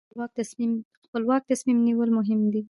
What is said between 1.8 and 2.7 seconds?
نیول مهم دي.